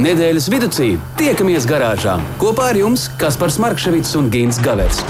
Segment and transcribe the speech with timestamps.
[0.00, 0.68] Nedēļas vidū
[1.20, 5.02] tiekamies garāžā kopā ar jums Kaspars Markevits un Gins Gavets.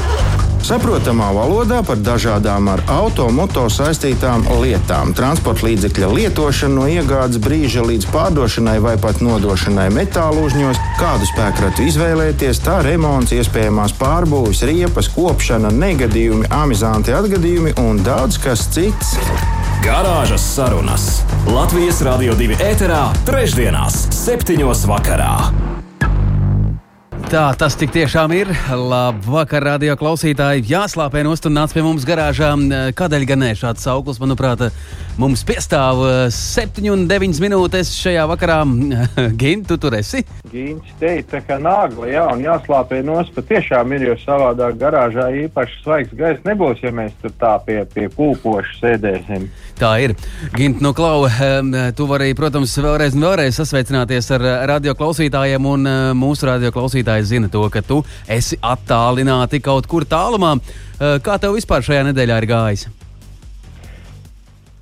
[0.66, 8.10] Saprotamā valodā par dažādām ar automoto saistītām lietām, transporta līdzekļa lietošanu no iegādes brīža līdz
[8.10, 15.70] pārdošanai vai pat nodošanai metālu uzņos, kādu spēkratu izvēlēties, tā remonts, iespējamās pārbūves, riepas, kopšana,
[15.70, 19.14] negadījumi, amizanti atgadījumi un daudz kas cits.
[19.80, 21.04] Garāžas sarunas
[21.48, 25.30] Latvijas Rādio 2 ēterā, trešdienās, septiņos vakarā.
[27.32, 28.50] Tā tas tik tiešām ir.
[28.68, 30.66] Labvakar, radio klausītāji.
[30.68, 32.50] Jāslāpē nost un nāc pie mums garāžā.
[32.98, 34.66] Kādēļ gan ne šāds sauklis, manuprāt,
[35.20, 36.00] mums piestāv
[36.32, 38.60] 7 un 9 minūtes šajā vakarā.
[39.40, 40.22] Gint, tu tur esi?
[40.50, 46.14] Gins teica, ka nāgla, jā, un jāslāpē nost patiešām ir, jo savādāk garāžā īpaši svaigs
[46.16, 49.48] gaiss nebūs, ja mēs tur tā pie, pie kūpoša sēdēsim.
[49.80, 50.14] Tā ir.
[50.56, 51.28] Gint, no Klau,
[51.96, 57.66] tu vari, protams, vēlreiz vēlreiz sasveicināties ar radio klausītājiem, un mūsu radio klausītāji zina to,
[57.72, 60.56] ka tu esi attālināti kaut kur tālumā.
[60.98, 62.88] Kā tev vispār šajā nedēļā ir gājis?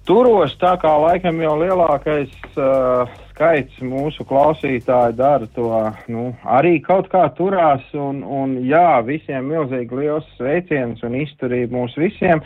[0.08, 5.68] Turos tā kā laikam jau lielākais uh, skaits mūsu klausītāju dara to,
[6.08, 11.94] nu, arī kaut kā turās, un, un jā, visiem milzīgi liels sveiciens un izturība mums
[12.00, 12.40] visiem.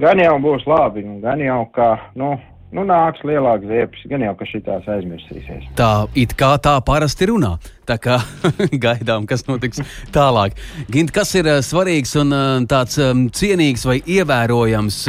[0.00, 2.32] Gan jau būs labi, gan jau kā, nu,
[2.72, 5.68] nu nāks lielāks ziepes, gan jau ka šitās aizmirsīsies.
[5.78, 7.54] Tā it kā tā parasti runā.
[7.88, 8.18] Tā kā
[8.84, 9.82] gaidām, kas notiks
[10.14, 10.56] tālāk.
[10.92, 15.02] Gint, kas ir uh, svarīgs un uh, tāds um, cienīgs vai ievērojams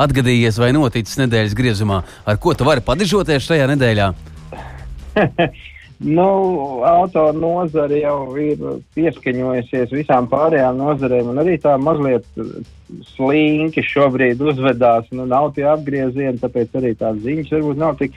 [0.00, 2.02] atgadījies vai noticis nedēļas griezumā?
[2.28, 4.10] Ar ko tu vari padižoties šajā nedēļā?
[6.18, 6.28] nu,
[6.86, 8.60] auto nozare jau ir
[8.96, 12.28] pieskaņojusies visām pārējām nozarēm, un arī tā mazliet
[13.14, 15.08] slinki šobrīd uzvedās.
[15.14, 18.16] Nu, nav tie apgriezieni, tāpēc arī tās ziņas varbūt nav tik,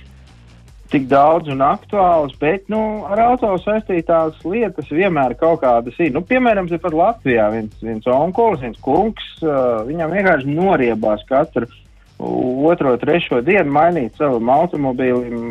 [0.93, 6.13] tik daudz un aktuālas, bet nu, ar auto saistītās lietas vienmēr kaut kādas ir.
[6.15, 11.69] Nu, piemēram, pat Latvijā viens, viens onkulis, viens kungs, uh, viņam vienkārši noriebās katru
[12.23, 15.43] otro, trešo dienu mainīt savam automobīlim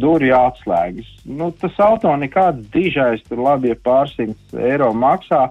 [0.00, 1.08] durvju atslēgas.
[1.28, 5.48] Nu, tas auto nekāds dižais, tur labi ir pārsimts eiro maksā,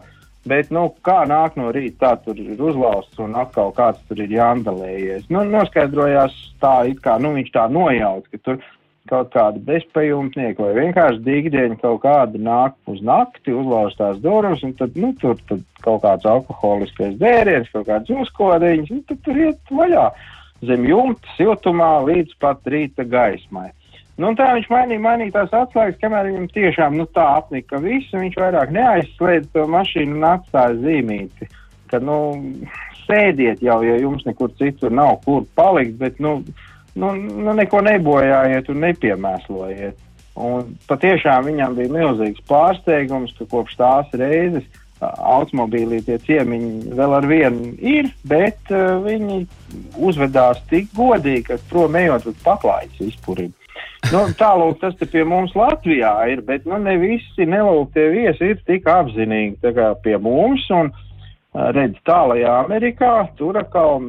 [0.50, 4.34] bet, nu, kā nāk no rīta, tā tur ir uzlausts un atkal kāds tur ir
[4.34, 5.28] jāndalējies.
[5.34, 8.59] Nu, noskaidrojās tā, it kā, nu, viņš tā nojauc, ka tur
[9.08, 14.74] kaut kādi bezpajumtnieki vai vienkārši dīgdieņi kaut kādi nāk uz nakti, uzlauž tās durvis, un
[14.80, 19.72] tad, nu, tur tad kaut kāds alkoholiskais dzēriens, kaut kāds uzkodiņš, nu, tad tur iet
[19.72, 20.09] vaļā
[20.68, 23.69] zem jumta, siltumā līdz pat rīta gaismai.
[24.17, 28.17] Nu, tā viņš mainīja, mainīja tās atslēgas, kamēr viņam tiešām nu, tā apnika visu.
[28.17, 31.50] Viņš vairāk neaizslēdz to mašīnu un atstāja zīmīti.
[31.91, 32.17] Ka, nu,
[33.05, 36.39] sēdiet jau, ja jums nekur citur nav kur palikt, bet, nu,
[36.97, 40.01] nu, nu neko nebojājiet un nepiemēslojiet.
[40.38, 44.66] Un patiešām viņam bija milzīgs pārsteigums, ka kopš tās reizes
[45.01, 49.44] automobīlī tie ciemiņi vēl ar vienu ir, bet uh, viņi
[50.01, 53.66] uzvedās tik godīgi, ka prom ejot uz paklājas izpurību.
[54.11, 58.88] Nu, Tālāk tas pie mums Latvijā ir, bet nu, ne visi nelūgtie viesi ir tik
[58.88, 60.67] apzinīgi kā pie mums.
[60.71, 60.93] Un,
[61.53, 64.01] redz, tālajā Amerikā, tur atkal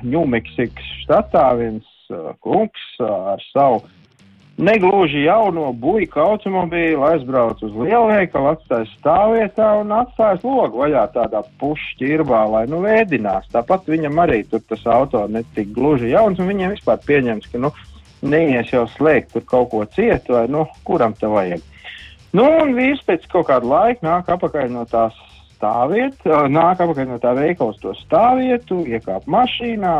[0.00, 3.82] Ņūmeksikas štatā viens uh, kungs uh, ar savu
[4.60, 12.42] negluži jauno buļbuļsu automobīlu, aizbrauc uz lielveikalu, atstāja stāvvietā un atstāja logu vaļā tādā pušķirbā,
[12.54, 13.48] lai nu vēdinās.
[13.54, 17.72] Tāpat viņam arī tur tas auto netika gluži jauns, un viņiem vispār pieņems, ka nu,
[18.22, 21.64] neies jau slēgt tur kaut ko cietu, vai nu, kuram te vajag.
[22.36, 25.16] Nu, un vīrs pēc kaut kāda laika nāk apakaļ no tās
[25.56, 29.94] stāvvietas, nāk apakaļ no tā veikala uz to stāvvietu, iekāp mašīnā,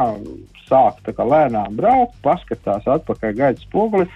[0.69, 4.07] sāk tā kā lēnām braukt, paskatās atpakaļ gaisa spoguli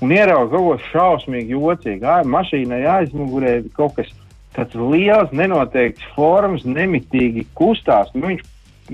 [0.00, 2.06] un ierauga kaut ko šausmīgi jocīgu.
[2.06, 4.12] Ai, mašīnai aizmugurē kaut kas
[4.56, 8.12] tāds liels, nenoteikts formas, nemitīgi kustās.
[8.14, 8.44] Nu, viņš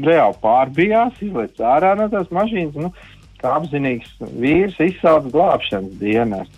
[0.02, 2.78] reāli pārbijās, izlaiž ārā no tās mašīnas.
[2.78, 2.92] Nu,
[3.48, 4.10] apzinīgs
[4.40, 6.50] vīrs izsauc glābšanas dienas.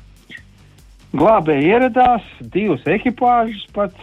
[1.15, 3.95] Glābēji ieradās, divas ekipāžas pat,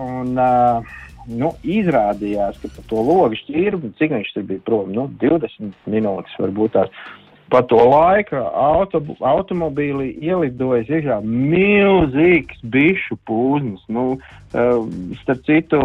[0.00, 0.94] un uh,
[1.28, 6.38] nu, izrādījās, ka pa to logu šķirbu, cik viņš tur bija prom, nu, 20 minūtes
[6.40, 6.94] varbūt tās
[7.50, 13.82] pa to laiku auto, automobīlī ielidojas iekšā milzīgs bišu pūznis.
[13.92, 14.84] Nu, uh,
[15.22, 15.80] starp citu,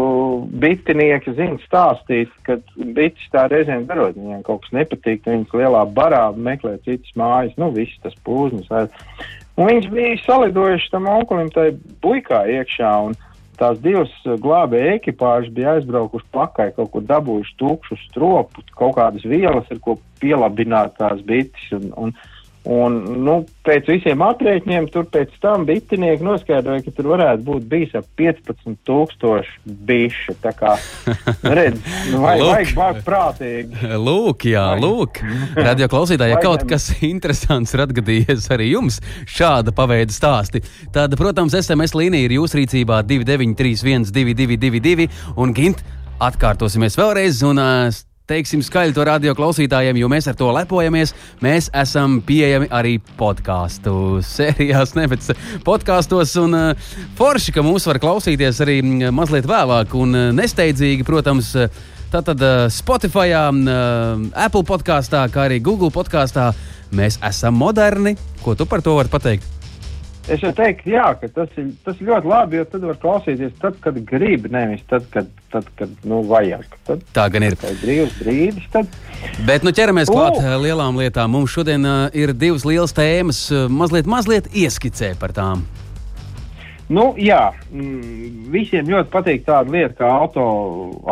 [0.63, 6.25] bitinieki zina stāstīt, ka bites tā reizēm darot, viņiem kaut kas nepatīk, viņas lielā barā
[6.36, 8.71] meklē citas mājas, nu, viss tas pūznis.
[9.54, 11.71] Un viņas bija salidojuši tam onkulim tai
[12.04, 12.95] buikā iekšā.
[13.07, 18.65] Un, uh, tās divas eh, glābēja ekipāžas bija aizbraukuši pakaļ, kaut kur dabūjuši tukšu stropu,
[18.77, 21.67] kaut kādas vielas, ar ko pielabināt tās bites.
[21.77, 22.15] Un, un,
[22.63, 22.94] Un,
[23.25, 23.33] nu,
[23.68, 29.74] pēc visiem aprēķiniem, tur pēc tam bitinieki noskaidroja, ka tur varētu būt bijis ap 15,000
[29.89, 30.36] bišu.
[30.39, 30.77] Tā kā,
[31.60, 31.81] redz,
[32.13, 33.89] nu, vajag, vajag bākt prātīgi.
[34.00, 35.19] Lūk, jā, lūk.
[35.68, 40.63] Radio klausītāji, ja kaut kas interesants ir atgadījies arī jums, šāda paveida stāsti,
[40.95, 45.83] tad, protams, SMS līnija ir jūsu rīcībā 293, 222, un Gint,
[46.24, 47.44] atkārtosimies vēlreiz.
[47.44, 47.69] Un, ā,
[48.23, 51.11] Teiksim skaļi to radio klausītājiem, jo mēs ar to lepojamies.
[51.43, 55.33] Mēs esam pieejami arī podkāstu sērijās, nevis
[55.67, 56.31] podkāstos.
[56.39, 61.51] Un uh, forši, ka mūs var klausīties arī mm, mazliet vēlāk un uh, nesteidzīgi, protams.
[62.13, 66.53] Tātad uh, Spotify, uh, Apple podkāstā, kā arī Google podkāstā
[66.95, 68.15] mēs esam moderni.
[68.39, 69.62] Ko tu par to vari pateikt?
[70.31, 73.57] Es jau teiktu, jā, ka tas ir, tas ir ļoti labi, jo tad var klausīties
[73.59, 76.63] tad, kad grib, nevis tad, kad, tad, kad nu, vajag.
[76.87, 77.57] Tad, Tā gan ir.
[77.59, 78.87] kad ir brīvs brīdis, tad
[79.47, 80.15] Bet nu ķeramies O!
[80.15, 81.31] klāt uh, lielām lietām.
[81.35, 83.45] Mums šodien uh, ir divas lielas tēmas.
[83.51, 85.63] Uh, mazliet, mazliet ieskicē par tām.
[86.93, 90.43] Nu, jā, mm, visiem ļoti patīk tāda lieta kā auto,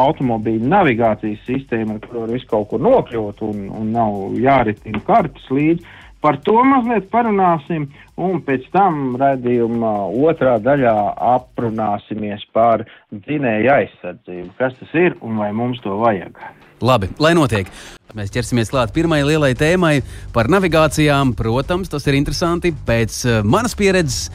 [0.03, 5.47] automobīļa navigācijas sistēma, ar kuru var visu kaut kur nokļūt un, un nav jāritina kartes
[5.49, 5.87] līdzi.
[6.21, 7.87] Par to mazliet parunāsim,
[8.21, 9.93] un pēc tam raidījuma
[10.29, 10.93] otrā daļā
[11.31, 14.51] aprunāsimies par dzinēju aizsardzību.
[14.59, 16.37] Kas tas ir un vai mums to vajag?
[16.81, 17.69] Labi, lai notiek.
[18.17, 19.95] Mēs ķersimies klāt pirmajai lielai tēmai
[20.35, 21.33] par navigācijām.
[21.37, 22.73] Protams, tas ir interesanti.
[22.73, 24.29] Pēc uh, manas pieredzes,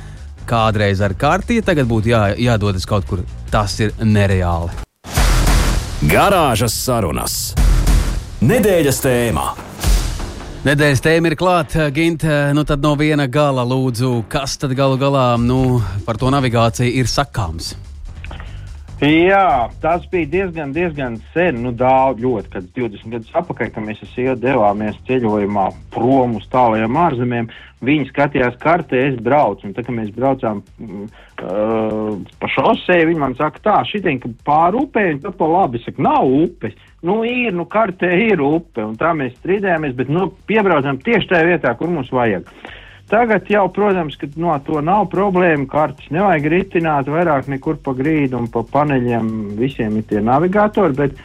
[0.49, 3.23] kādreiz ar karti, tagad būtu jā, jādodas kaut kur.
[3.53, 4.75] Tas ir nereāli.
[6.11, 7.55] Garāžas sarunas.
[8.43, 9.49] Nedēļas tēmā.
[10.67, 12.33] Nedēļas tēma ir klāta, Ginte.
[12.57, 17.07] Nu tad no viena gala lūdzu, kas tad galu galā nu, par to navigāciju ir
[17.07, 17.69] sakāms?
[18.99, 24.03] Jā, tas bija diezgan, diezgan sen, nu daudz, ļoti, kad 20 gadus atpakaļ, kad mēs
[24.03, 27.47] ar sievu devāmies ceļojumā prom uz tālajām ārzemēm.
[27.87, 31.05] Viņi skatījās kartē, es braucu, un tā kā mēs braucām mm,
[31.43, 35.83] uh, pa šosei, viņi man saka, tā, šitien, ka pāri upē, un tad pa labi
[35.85, 36.75] saka, nav upes.
[37.06, 41.53] Nu, ir, nu, kartē ir upe, un tā mēs strīdējāmies, bet, nu, piebraucam tieši tajā
[41.53, 42.50] vietā, kur mums vajag.
[43.06, 45.69] Tagad jau, protams, ka no to nav problēma.
[45.71, 49.29] Kartes nevajag ritināt vairāk nekur pa grīdu un pa paneļiem.
[49.61, 50.97] Visiem ir tie navigatori.
[50.99, 51.21] Bet,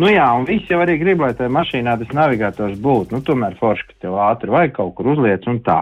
[0.00, 3.14] nu jā, un visi jau arī grib, lai tajā mašīnā tas navigators būtu.
[3.14, 5.80] Nu, tomēr forši, ka tev ātri vajag kaut kur uzliec un tā.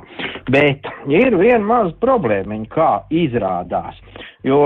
[0.53, 3.99] Bet ir viena maza problēma, kā izrādās.
[4.47, 4.63] Jo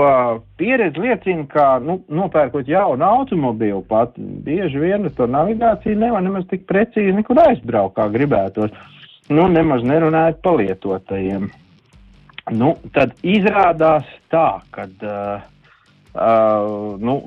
[0.57, 6.65] pieredze liecina, ka nu, nopērkot jaunu automobīlu, pat bieži vien to navigāciju nevar nemaz tik
[6.69, 8.73] precīzi nekur aizbraukt, kā gribētos.
[9.29, 11.49] Nu, nemaz nerunājot par lietotajiem.
[12.55, 15.47] Nu, tad izrādās tā, ka uh,
[16.15, 17.19] uh, nu,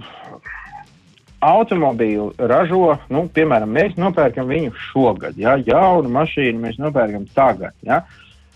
[1.41, 7.75] automobīlu ražo, nu, piemēram, mēs nopērkam viņu šogad, ja jaunu mašīnu mēs nopērkam tagad.
[7.87, 8.03] Ja?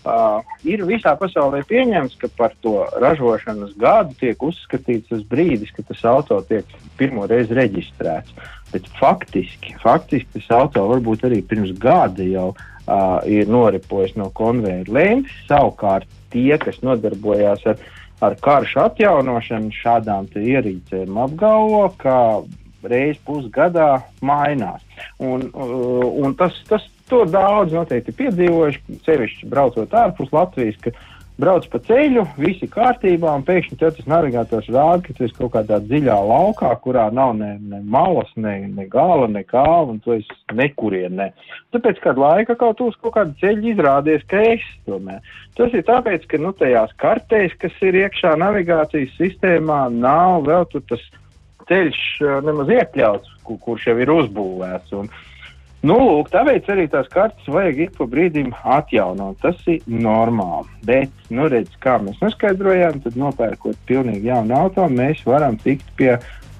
[0.05, 5.87] Uh, ir visā pasaulē pieņemts, ka par to ražošanas gadu tiek uzskatīts tas brīdis, kad
[5.89, 8.35] tas auto tiek pirmo reizi reģistrēts.
[8.69, 14.93] Bet faktiski, faktiski tas auto varbūt arī pirms gada jau uh, ir noripojis no konveijera
[14.93, 15.33] lentes.
[15.49, 17.81] Savukārt tie, kas nodarbojās ar,
[18.21, 22.19] ar karšu atjaunošanu, šādām ierīcēm apgalvo, ka
[22.91, 23.89] reizi pusgadā
[24.25, 24.83] mainās.
[25.19, 30.79] Un, uh, un tas, tas to daudz noteikti piedzīvojuši, sevišķi braucot ārpus Latvijas,
[31.41, 35.81] brauc pa ceļu, visi kārtībā, un pēkšņi tas navigators rāda, ka tu esi kaut kādā
[35.83, 40.55] dziļā laukā, kurā nav ne, ne malas, ne, ne gala, ne kāva, un tu esi
[40.55, 41.31] nekurienē.
[41.75, 45.19] Tāpēc kādu laiku kaut uz kaut kādu ceļu izrādies, ka esi tomēr.
[45.59, 50.87] Tas ir tāpēc, ka nu, tajās kartēs, kas ir iekšā navigācijas sistēmā, nav vēl tur
[50.87, 51.03] tas
[51.69, 52.01] ceļš
[52.45, 54.93] nemaz iekļauts, kur, kurš jau ir uzbūvēts.
[54.99, 55.09] Un,
[55.85, 59.37] nu, lūk, tāpēc arī tās kartes vajag ik pa brīdim atjaunot.
[59.43, 60.69] Tas ir normāli.
[60.87, 66.15] Bet, nu, redz, kā mēs noskaidrojām, tad nopērkot pilnīgi jaunu auto, mēs varam tikt pie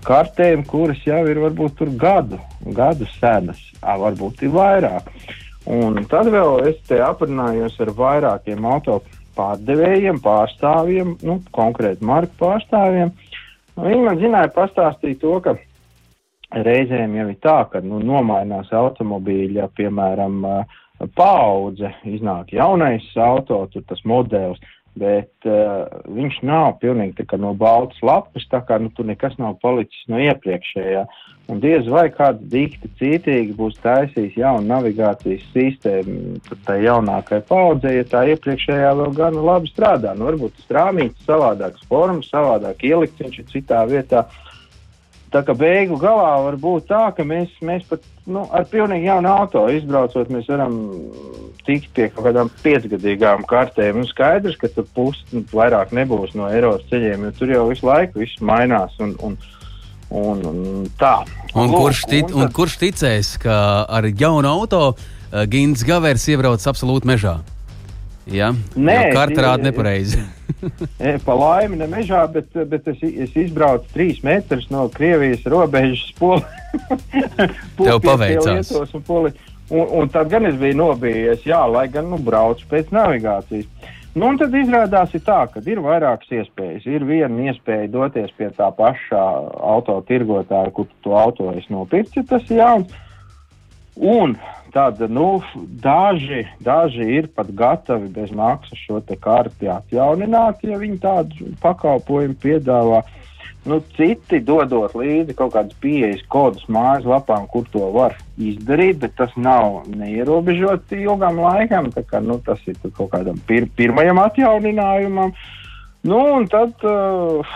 [0.05, 2.37] kartēm, kuras jau ir varbūt gadu,
[2.77, 5.09] gadu senas, varbūt ir vairāk.
[5.65, 8.99] Un tad vēl es te aprunājos ar vairākiem auto
[9.35, 13.11] pārdevējiem, pārstāvjiem, nu, konkrēti marku pārstāvjiem.
[13.75, 15.55] Viņi man zināja pastāstīt to, ka
[16.65, 20.45] reizēm jau ir tā, ka nu, nomainās automobīļa, piemēram,
[21.17, 24.61] paudze, iznāk jaunais auto, tur tas modelis,
[24.99, 30.05] bet uh, viņš nav pilnīgi no baltas lapas, tā kā nu, tur nekas nav palicis
[30.11, 31.05] no iepriekšējā.
[31.51, 37.99] Un diez vai kāds dikti cītīgi būs taisījis jaunu navigācijas sistēmu, tad tā jaunākai paudzei,
[37.99, 40.15] ja tā iepriekšējā vēl gan labi strādā.
[40.17, 44.25] Nu, varbūt tas rāmītis savādāks formas, savādāk ielikts viņš ir citā vietā.
[45.35, 49.27] Tā kā beigu galā var būt tā, ka mēs, mēs pat nu, ar pilnīgi jaunu
[49.33, 50.77] auto izbraucot, mēs varam
[51.67, 53.99] tikt pie kaut kādām piecgadīgām kartēm.
[53.99, 57.89] Un skaidrs, ka tur pusi nu, vairāk nebūs no Eiropas ceļiem, jo tur jau visu
[57.89, 58.95] laiku viss mainās.
[59.03, 59.35] Un, un,
[60.21, 61.17] un, un tā.
[61.51, 63.57] Un, Lūk, kurš, tic, un kurš ticēs, ka
[63.91, 67.41] ar jaunu auto uh, Gins Gavers iebrauc absolūti mežā?
[68.31, 68.51] Ja?
[68.75, 70.21] Nē, Jau karta rāda nepareizi.
[71.25, 76.07] Pa laimi, ne mežā, bet, bet es, es izbraucu trīs metrus no Krievijas robežas.
[76.17, 76.41] Poli,
[77.77, 78.71] Tev paveicās.
[78.73, 79.29] Un,
[79.69, 83.69] un, un tad gan es biju nobijies, jā, lai gan nu, braucu pēc navigācijas.
[84.15, 86.85] Nu, un tad izrādās ir tā, ka ir vairākas iespējas.
[86.87, 89.23] Ir viena iespēja doties pie tā pašā
[89.75, 93.01] autotirgotāja, kur tu to auto esi nopircis, tas ir jauns.
[93.95, 94.37] Un
[94.75, 101.53] tad, nu, daži, daži ir pat gatavi bez maksas šo karti atjaunināt, ja viņi tādu
[101.63, 102.99] pakalpojumu piedāvā.
[103.65, 109.31] Nu, citi dodot līdzi kaut kādas pieejas kodus mājaslapām, kur to var izdarīt, bet tas
[109.39, 111.87] nav neierobežots ilgam laikam.
[111.95, 115.33] Kā, nu, tas ir kaut kādam pir pirmajam atjauninājumam.
[116.05, 117.55] Nu, un tad uh,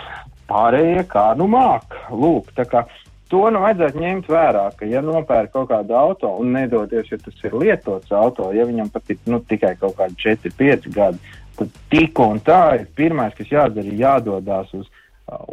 [0.50, 1.94] pārējie kā nu māk.
[2.10, 2.88] Lūk, tā kā
[3.30, 7.44] to nu vajadzētu ņemt vērā, ka, ja nopērk kaut kādu auto un nedoties, ja tas
[7.46, 11.18] ir lietots auto, ja viņam pat ir nu, tikai kaut kādi 4, 5 gadi,
[11.58, 14.88] tad tik un tā ir pirmais, kas jādara, ir jādodas uz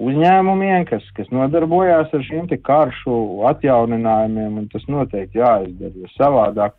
[0.02, 3.18] uzņēmumiem, kas, kas nodarbojās ar šiem karšu
[3.52, 6.74] atjauninājumiem, un tas noteikti jāizdara, jo savādāk,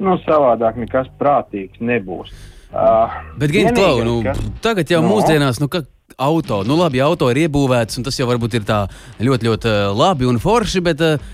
[0.00, 2.32] nu, savādāk nekas prātīgs nebūs.
[2.70, 5.08] Uh, Bet, Gint, Klau, nu, kas- tagad jau No.
[5.16, 5.82] mūsdienās, nu, ka
[6.20, 8.84] auto, nu, labi, auto ir iebūvēts, un tas jau varbūt ir tā
[9.22, 11.30] ļoti, ļoti uh, labi un forši, bet uh,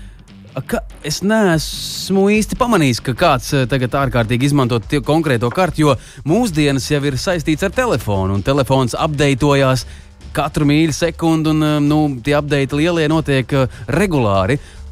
[0.67, 6.87] ka, es neesmu īsti pamanījis, ka kāds uh, tagad ārkārtīgi izmanto konkrēto karti, jo mūsdienas
[6.93, 9.85] jau ir saistīts ar telefonu, un telefons apdeitojās
[10.37, 13.83] katru mīļu sekundi, un nu, tie apdeiti lielie notiek uh,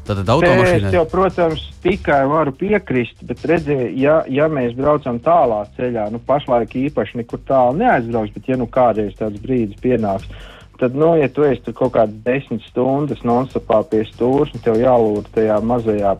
[0.06, 0.26] regulāri.
[0.26, 0.92] Tātad Es automašīnai.
[0.94, 6.76] jau, protams, tikai varu piekrist, bet redziet, ja, ja mēs braucam tālā ceļā, nu pašlaik
[6.86, 11.44] īpaši nekur tālu neaizbrauks, bet ja nu kādreiz tāds brīdis pienāks, tad, nu, ja tu
[11.46, 16.12] esi kaut kādas desmit stundas nonstopā pie stūres un tev jālūdz tajā mazajā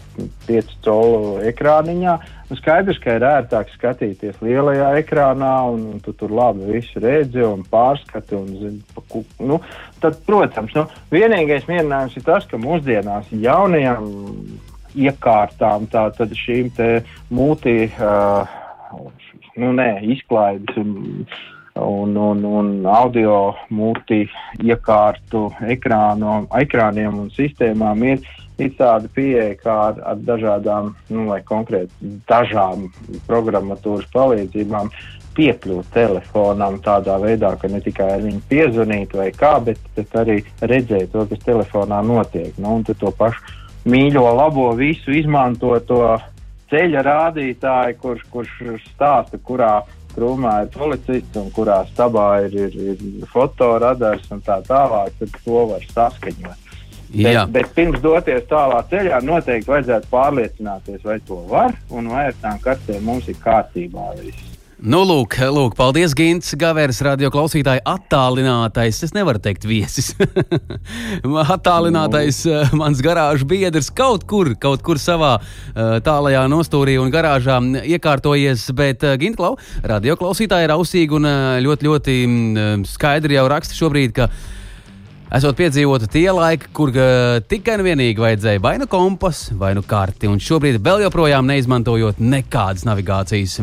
[0.47, 2.15] 5 colu ekrāniņā,
[2.51, 7.45] nu skaidrs, ka ir ērtāk skatīties lielajā ekrānā un, un tu tur labi visu redzi
[7.45, 9.61] un pārskati un zini, pa nu,
[10.03, 14.09] tad, protams, nu, vienīgais mierinājums ir tas, ka mūsdienās jaunajām
[14.97, 16.91] iekārtām, tātad šīm te
[17.35, 18.49] multi, uh,
[19.61, 21.27] nu nē, izklaides un,
[21.77, 24.25] un, un, un audio multi
[24.63, 28.25] iekārtu ekrāno, ekrāniem un sistēmām ir,
[28.63, 32.89] ir tāda pieeja kā ar, ar dažādām, nu, vai konkrēti dažām
[33.29, 34.91] programmatūras palīdzībām
[35.37, 40.39] piekļūt telefonam tādā veidā, ka ne tikai ar viņu piezvanīt vai kā, bet, bet arī
[40.65, 42.57] redzēt to, kas telefonā notiek.
[42.57, 43.45] Nu, un to pašu
[43.87, 46.01] mīļo, labo visu izmanto to
[46.71, 49.85] ceļa rādītāju, kurš, kurš stāsta, kurā
[50.17, 55.67] krūmā ir policists un kurā stabā ir, ir, ir fotoradars un tā tālāk, tad to
[55.73, 56.63] var saskaņot.
[57.15, 57.45] Jā.
[57.47, 62.39] Bet, bet pirms doties tālā ceļā, noteikti vajadzētu pārliecināties, vai to var un vai ar
[62.43, 64.56] tām kartēm mums ir kārtībā viss.
[64.77, 68.99] Nu, lūk, lūk, paldies, Gins, Gavērs, radio klausītāji, attālinātais.
[69.07, 70.11] Es nevaru teikt, viesis.
[71.55, 77.57] attālinātais uh, mans garāžas biedrs kaut kur, kaut kur savā uh, tālajā nostūrī un garāžā
[77.57, 78.67] mm, iekārtojies.
[78.77, 81.31] Bet uh, Gins, Klau, radio klausītāji ir ausīgi un
[81.65, 84.29] ļoti, ļoti mm, skaidri jau raksta šobrīd, ka
[85.37, 89.81] Esot piedzīvota tie laiki, kur uh, tikai un vienīgi vajadzēja vai nu kompasu, vai nu
[89.83, 93.57] karti, un šobrīd vēl joprojām neizmantojot nekādas navigācijas,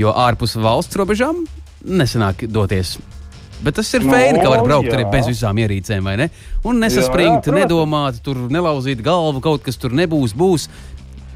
[0.00, 1.44] jo ārpus valsts robežām
[1.84, 2.96] nesenāk doties.
[3.60, 5.10] Bet tas ir No, feini, ka var braukt arī jā.
[5.12, 6.26] bez visām ierīcēm, vai ne?
[6.64, 10.64] Un nesaspringt, Jā, jā, nedomāt, tur nelauzīt galvu, kaut kas tur nebūs, būs.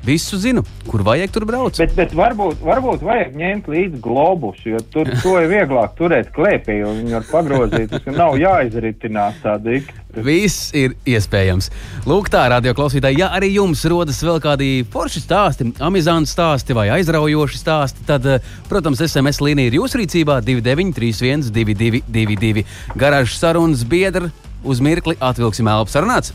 [0.04, 1.78] Visu zinu, kur vajag tur braukt.
[1.80, 6.76] Bet, bet varbūt, varbūt vajag ņemt līdzi globus, jo tur to ir vieglāk turēt klēpī,
[6.82, 7.94] jo viņi var pagrozīt.
[7.94, 9.96] Tas nav jāizritinās tā dikti.
[10.26, 11.70] Viss ir iespējams.
[12.06, 16.90] Lūk, tā radio klausītāji, ja arī jums rodas vēl kādi forši stāsti, amizanti stāsti vai
[16.98, 24.30] aizraujoši stāsti, tad, eh, protams, SMS līnija ir jūsu rīcībā 2931, 222, garāžas sarunas biedra.
[24.64, 26.32] Uz mirkli atvilksim elpu sarunāts.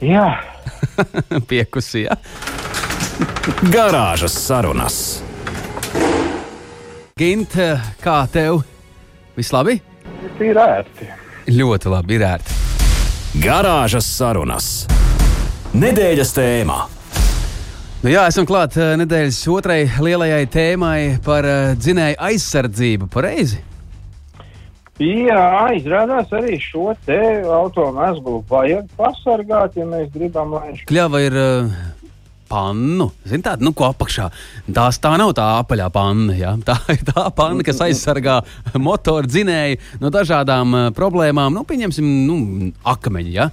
[0.00, 0.40] Jā,
[1.48, 2.16] Piekusi, ja?
[3.74, 4.96] Garāžas sarunas.
[7.20, 8.62] Gint, eh, kā tev?
[9.36, 9.76] Viss labi?
[10.40, 11.08] ir ērti.
[11.52, 12.56] Ļoti labi, ir ērti.
[13.44, 14.70] Garāžas sarunas.
[15.76, 16.78] Nedēļas tēmā.
[18.00, 23.10] Nu jā, esam klāt eh, nedēļas otrai lielajai tēmai par uh, dzinēju aizsardzību.
[23.12, 23.60] Pareizi?
[25.00, 27.16] Jā, izrādās arī šo te
[27.48, 31.78] automēslu vajag pasargāt, ja mēs gribam, lai viņš Kļava ir uh,
[32.50, 33.06] pannu.
[33.24, 34.26] Zini, tāda, nu, ko apakšā.
[34.76, 36.36] Tās tā nav tā apaļā panna.
[36.36, 36.52] Ja?
[36.68, 38.40] Tā ir tā panna, kas aizsargā
[38.76, 41.54] motoru dzinēju no dažādām uh, problēmām.
[41.56, 43.32] Nu, pieņemsim, nu, akmeņi.
[43.38, 43.48] Ja?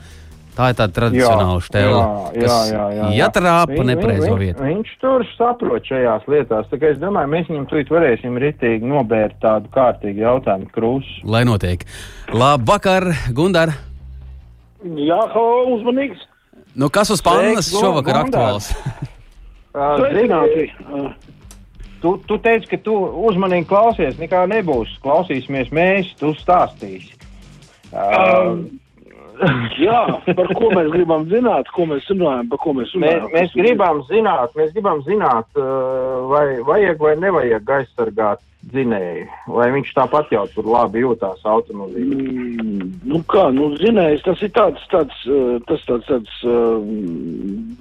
[0.57, 1.99] Tā ir tāda tradicionāla stela,
[2.33, 3.27] jā, jā, jā, jā, jā.
[3.27, 4.63] ietrāpa Viņ- nepareizo viņ- vietu.
[4.65, 6.65] Viņš tur saprot šajās lietās.
[6.71, 11.21] Tā kā es domāju, mēs viņam tūlīt varēsim ritīgi nobērt tādu kārtīgu jautājumu krusu.
[11.23, 11.85] Lai notiek.
[12.33, 13.05] Labvakar,
[13.37, 13.75] Gundar!
[14.81, 16.25] Jā, halo, uzmanīgs.
[16.77, 18.57] Nu, kas uz pannas šovakar Gundar.
[18.57, 18.73] aktuāls?
[19.73, 20.71] Sveicināti.
[20.89, 21.11] Uh,
[21.97, 22.93] Tu, tu teici, ka tu
[23.25, 24.91] uzmanīgi klausies, nekā nebūs.
[25.01, 27.09] Klausīsimies mēs, tu stāstīsi.
[27.89, 28.67] Uh,
[29.87, 29.99] jā,
[30.37, 33.31] par ko mēs gribam zināt, ko mēs runājam, par ko mēs Mēs, runājam.
[33.35, 39.91] mēs gribam zināt, mēs gribam zināt, uh, vai vajag vai nevajag aizsargāt dzinēju, vai viņš
[39.95, 42.17] tāpat jau tur labi jūtās automobīlī.
[42.17, 46.81] Mm, nu kā, nu zinājis, tas ir tāds, tāds, uh, tas tāds, tāds uh,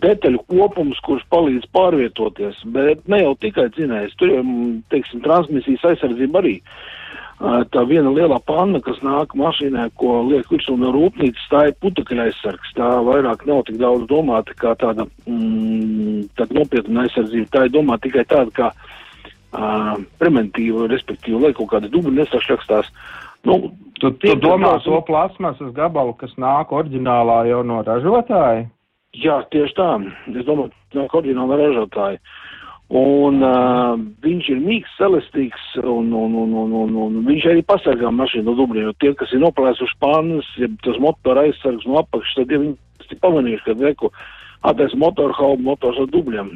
[0.04, 5.88] detaļu kopums, kurš palīdz pārvietoties, bet ne jau tikai zinājis, tur ir, mm, teiksim, transmisijas
[5.94, 6.60] aizsardzība arī.
[6.60, 6.95] Uh,
[7.36, 12.30] Tā viena lielā panna, kas nāk mašīnā, ko liek virsū no rūpnīcas, tā ir putekļa
[12.30, 12.70] aizsargs.
[12.78, 17.50] Tā vairāk nav tik daudz domāta kā tāda, mm, tāda nopietna aizsardzība.
[17.52, 22.88] Tā ir domāta tikai tāda kā uh, preventīva, respektīvi, lai kaut kāda dubļa nesašrakstās.
[23.44, 23.60] Nu,
[23.96, 28.66] Tu, tu domā to plasmasas gabalu, kas nāk oriģinālā jau no ražotāja?
[29.16, 29.88] Jā, tieši tā.
[30.34, 32.20] Es domāju, ka no koordināla ražotāja.
[32.94, 38.12] Un uh, viņš ir mīgs, elastīgs, un, un, un, un, un, un viņš arī pasargā
[38.14, 38.92] mašīnu no dubļiem.
[39.02, 42.76] Tie, kas ir noplēsuši pannas, ja tas motora aizsargs no apakšas, tad ja viņi
[43.10, 44.12] ir pamanījuši, ka reku
[44.66, 46.54] atais motoru haubu motors ar dubļiem.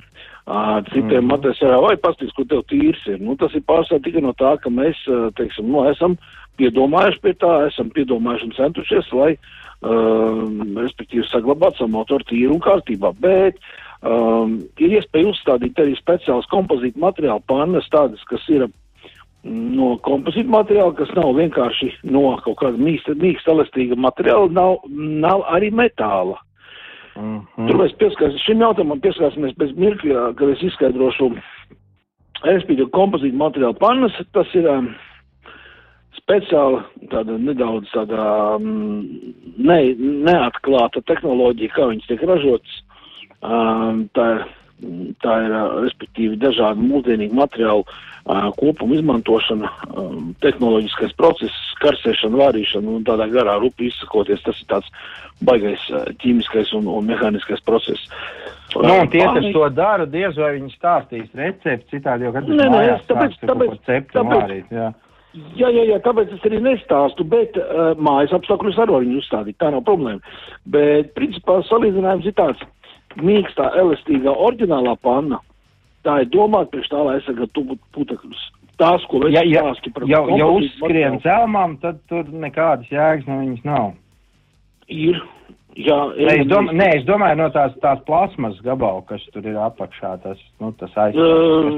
[0.51, 1.35] Uh, citiem mm.
[1.35, 3.19] atais arī, vai pastīst, kur tev tīrs ir.
[3.23, 6.15] Nu, tas ir pārstāv tikai no tā, ka mēs, uh, teiksim, nu, esam
[6.63, 10.43] piedomājuši pie tā, esam piedomājuši un centušies, lai, uh,
[10.79, 13.13] respektīvi, saglabātu savu motoru tīru un kārtībā.
[13.23, 13.59] Bet
[14.03, 20.53] um, ir iespēja uzstādīt arī speciāls kompozīta materiāla pannas, tādas, kas ir mm, no kompozīta
[20.53, 26.39] materiāla, kas nav vienkārši no kaut kāda mīksta, mīksta elastīga materiāla, nav, nav arī metāla.
[26.39, 26.49] Mm
[27.19, 27.67] Mm.
[27.69, 31.31] Tur mēs pieskarsimies šim jautājumam, pieskarsimies pēc mirkļa, kad es izskaidrošu,
[32.47, 34.93] respektīvi, kompozīta materiāla pannas, tas ir um,
[36.21, 39.11] speciāla, tāda nedaudz tāda um,
[39.59, 39.81] ne,
[40.29, 42.79] neatklāta tehnoloģija, kā viņas tiek ražotas.
[43.41, 44.43] Um, tā ir,
[45.25, 49.71] tā ir, uh, respektīvi, dažādu mūsdienīgu materiālu uh, kopumu izmantošana,
[50.45, 54.43] tehnoloģiskais process, karsēšana, vārīšana un tādā garā rupi izsakoties.
[54.45, 54.91] Tas ir tāds
[55.41, 58.03] baigais uh, ķīmiskais un, un mehāniskais process.
[58.77, 63.07] Nu, un tie, kas to dara, diez vai viņi stāstīs recepti citādi, jo, nē, mājās
[63.09, 64.91] tāpēc- tur kaut ko tāpēc- cept un tāpēc- vārīt, jā.
[65.55, 69.69] Jā, jā, jā, tāpēc es arī nestāstu, bet uh, mājas apstākļus arī viņu uzstādīt, tā
[69.71, 70.19] nav problēma.
[70.67, 72.65] Bet, principā, salīdzinājums ir tāds,
[73.19, 75.41] mīkstā, elastīgā, oriģinālā panna,
[76.07, 78.47] tā ir domāta priekš tā, lai aizsargātu putekļus.
[78.81, 82.89] Tās, ko es Ja, ja, stāstu par ja, ja kompozītu uzskrien celmām, tad tur nekādas
[82.89, 83.91] jēgas no viņas nav.
[84.89, 85.21] ir,
[85.79, 89.59] jā, Nē, es, dom, nē, es domāju no tās, tās plasmas gabalu, kas tur ir
[89.61, 91.77] apakšā, tas, nu, tas Uh, aizsargs.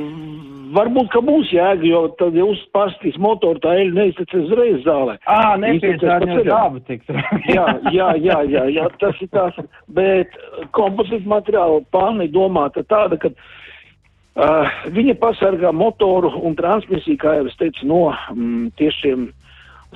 [0.77, 5.19] varbūt, ka būs jēga, jo tad, ja uzpārstīs motoru, tā eļļa neiztecēs uzreiz zālē.
[5.29, 7.05] Ā, nepieciešams dabu tik
[7.53, 10.37] jā, jā, jā, jā, jā, tas ir tās, bet
[10.77, 17.49] kompozīta materiāla plāna ir domāta tāda, ka uh, viņa pasargā motoru un transmisiju, kā jau
[17.51, 19.29] es teicu, no mm, tiešiem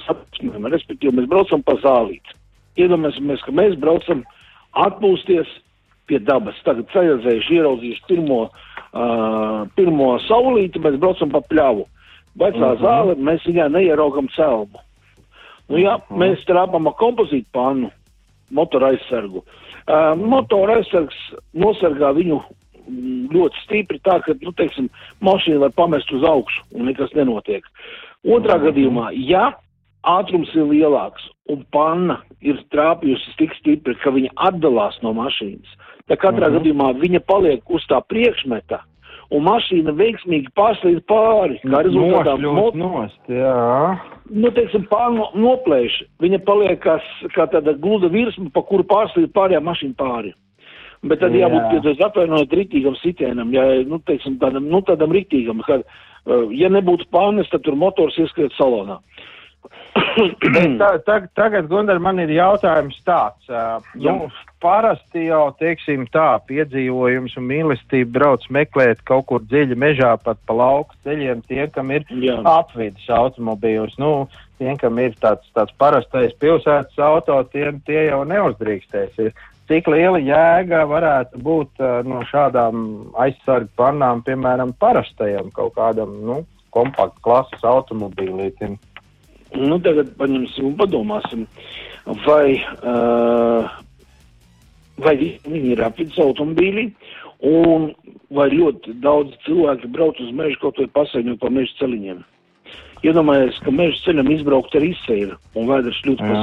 [0.05, 2.36] sapņiem, respektīvi mēs braucam pa zālīti.
[2.77, 4.23] Iedomāsimies, ka mēs braucam
[4.77, 5.51] atpūsties
[6.07, 6.59] pie dabas.
[6.67, 11.87] Tagad sajazējuši, ieraudzījuši pirmo, uh, pirmo saulīti, mēs braucam pa pļavu.
[12.37, 12.83] Vecā uh -huh.
[12.83, 14.83] zāle, mēs viņā neieraugam celmu.
[15.69, 17.91] Nu, jā, mēs strāpam ar kompozītu pannu,
[18.51, 19.43] motora aizsargu.
[19.87, 21.17] Uh, motora aizsargs
[21.55, 22.41] nosargā viņu
[22.87, 24.89] mm, ļoti stipri tā, ka, nu, teiksim,
[25.21, 27.67] mašīna var pamest uz augšu un nekas nenotiek.
[28.27, 29.53] Otrā gadījumā, ja
[30.07, 35.77] ātrums ir lielāks un panna ir trāpījusi tik stipri, ka viņa atdalās no mašīnas,
[36.09, 38.83] tad katrā gadījumā viņa paliek uz tā priekšmeta
[39.35, 41.59] un mašīna veiksmīgi pārslīd pāri.
[41.67, 43.99] Kā rezultātā mot- nost, jā.
[44.31, 46.03] nu, teiksim, pārno, noplēš.
[46.23, 50.35] Viņa paliek kā, s- kā tāda gluda virsma, pa kuru pārslīd pārējā mašīna pāri.
[51.05, 51.47] Bet tad Jā.
[51.49, 55.85] jābūt pie atvainojot rītīgam sitienam, ja, nu, teiksim, tādam, nu, tādam rītīgam, kad,
[56.27, 58.99] uh, ja nebūtu pannes, tad tur motors ieskriet salonā.
[58.99, 59.16] Bet
[60.81, 63.49] tā, tā, tagad, Gunār, man ir jautājums tāds.
[63.51, 64.31] Uh, nu,
[64.63, 70.57] parasti jau, teiksim, tā piedzīvojums un mīlestība brauc meklēt kaut kur dziļi mežā, pat pa
[70.57, 72.39] lauku ceļiem, tie, kam ir Jā.
[72.57, 73.99] apvidus automobīļus.
[74.03, 74.13] Nu,
[74.61, 79.37] tiem, kam ir tāds, tāds parastais pilsētas auto, tie, tie jau neuzdrīkstēsies.
[79.67, 82.85] Cik liela jēga varētu būt uh, no šādām
[83.19, 86.45] aizsargu pannām, piemēram, parastajam kaut kādam, nu,
[86.77, 88.77] kompaktu klases automobīlītim?
[89.55, 91.47] Nu, tagad paņemsim un padomāsim,
[92.27, 93.69] vai, uh,
[94.99, 96.93] vai vi- viņi ir apvidus automobīļi,
[97.47, 97.95] un
[98.31, 102.25] vai ļoti daudz cilvēki brauc uz mežu kaut vai pasaņot pa mežu celiņiem.
[103.05, 106.43] Iedomājieties, ka meža ceļam izbraukt ar izseiru un vēders šļūt pa Jā.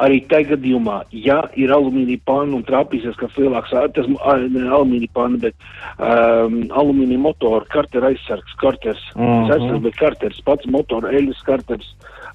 [0.00, 5.36] Arī tajā gadījumā, ja ir alumīnija panna un trāpīsies kāds lielāks, tas ne alumīnija panna,
[5.42, 5.54] bet
[5.98, 9.26] um, alumīnija motora, kartera aizsargs, karters, Mhm.
[9.26, 11.90] mm aizsargs, bet karters, pats motora, eļas karters,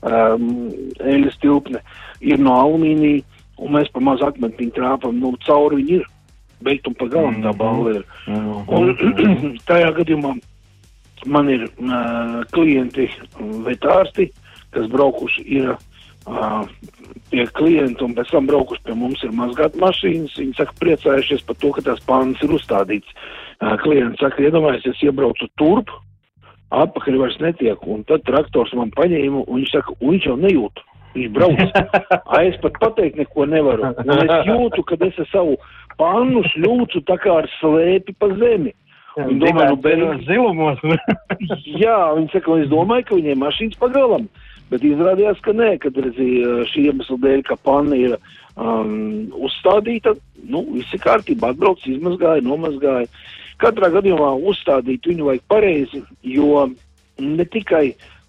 [0.06, 0.70] um,
[1.02, 1.82] eļas tilpne
[2.22, 3.24] ir no alumīnija,
[3.58, 6.06] un mēs pa mazu akmentiņu trāpam, nu, cauri viņi ir.
[6.66, 8.06] Beigt un pa galam tā balva ir.
[8.28, 10.36] Un tajā gadījumā
[11.26, 13.10] man ir uh, klienti,
[13.66, 14.30] vetārsti,
[14.76, 15.84] kas braukuši ir uh,
[17.30, 20.38] pie klienta un pēc tam braukuši pie mums ir mazgāt mašīnas.
[20.40, 23.14] Viņi saka, priecājušies par to, ka tās pānas ir uzstādīts.
[23.62, 25.94] Uh, klients saka, iedomājieties, es iebraucu turp,
[26.76, 30.84] atpakaļ vairs netiek, un tad traktors man paņēma, un viņš saka, un viņš jau nejūt.
[31.16, 31.62] Viņš brauc.
[32.36, 33.94] A, es pat pateikt neko nevaru.
[34.04, 35.56] Un es jūtu, ka es ar savu
[36.00, 38.74] pannu šļūcu tā kā ar slēpi pa zemi.
[39.16, 40.82] Un domāju, nu, bērns, zilumos.
[41.80, 44.28] Jā, viņi saka, es domāju, ka viņiem mašīnas pagalam.
[44.72, 50.16] Bet izrādījās, ka nē, kad redzīja šī iemesla dēļ, ka panna ir um, uzstādīta,
[50.50, 53.10] nu, viss ir kārtībā, atbrauc, izmazgāja, nomazgāja.
[53.62, 56.66] Katrā gadījumā uzstādīt viņu vajag pareizi, jo
[57.22, 57.86] ne tikai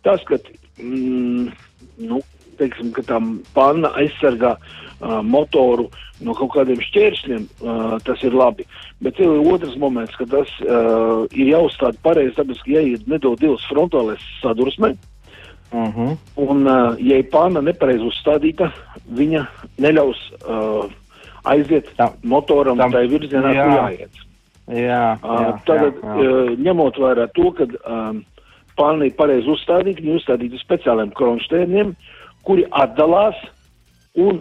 [0.07, 0.39] tas, ka,
[0.79, 1.49] mm,
[2.05, 2.21] nu,
[2.61, 3.19] teiksim, ka tā
[3.57, 5.89] panna aizsargā uh, motoru
[6.25, 8.69] no kaut kādiem šķēršļiem, uh, tas ir labi.
[9.05, 13.41] Bet ir otrs moments, ka tas uh, ir jāuzstāda pareizi, tāpēc, ka ja ir nedod
[13.41, 14.95] divas frontālēs sadursmē,
[15.73, 16.17] Uh -huh.
[16.37, 18.71] un uh, ja ir panna nepareizi uzstādīta,
[19.13, 19.47] viņa
[19.79, 20.17] neļaus
[20.49, 20.91] uh,
[21.45, 23.65] aiziet Tam- motoram tam- tai virzienā, jā.
[23.65, 24.15] kur jāiet.
[24.69, 26.31] Jā, jā, Uh, Tagad, jā, jā.
[26.31, 28.25] uh, ņemot vērā to, ka um,
[28.77, 31.95] panna ir pareizi uzstādīta, viņa uzstādīta uz speciāliem kronšteiniem,
[32.43, 33.35] kuri atdalās
[34.15, 34.41] un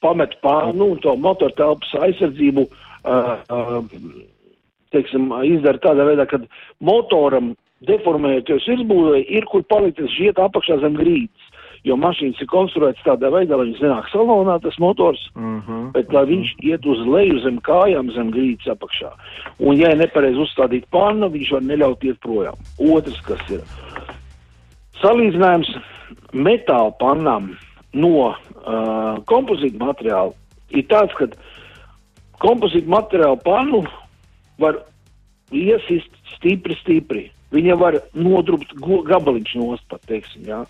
[0.00, 2.66] pamet pānu un to motortelpas aizsardzību,
[3.04, 3.84] uh, uh,
[4.92, 6.38] teiksim, izdara tādā veidā, ka
[6.80, 11.52] motoram deformējoties izbūvē ir, kur palikt tas žiet apakšā zem grīdas.
[11.86, 15.92] Jo mašīnas ir konstruētas tādā veidā, lai viņas nenāk salonā, tas motors, Mhm.
[15.92, 19.12] bet lai viņš iet uz leju zem kājām, zem grīdas apakšā.
[19.60, 22.56] Un, ja ir nepareizi uzstādīta panna, viņš var neļaut iet projām.
[22.80, 23.60] Otrs, kas ir
[25.02, 25.70] salīdzinājums
[26.32, 27.56] metāla pannām
[27.92, 30.32] no uh, kompozīta materiāla,
[30.70, 31.28] ir tāds, ka
[32.42, 33.84] kompozīta materiāla pannu
[34.58, 34.82] var
[35.52, 37.30] iesist stipri, stipri.
[37.54, 40.64] Viņa var nodrupt go- gabaliņš nost pat, teiksim, jā.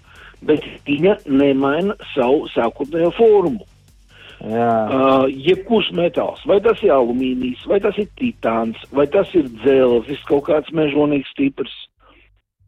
[0.45, 3.65] Bet viņa nemaina savu sākotnējo formu.
[4.45, 4.69] jā.
[4.93, 10.21] Uh, jebkurš metāls, vai tas ir alumīnijs, vai tas ir titāns, vai tas ir dzelzis,
[10.29, 11.73] kaut kāds mežonīgs stiprs.